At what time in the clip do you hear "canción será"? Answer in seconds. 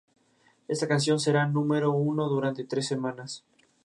0.87-1.45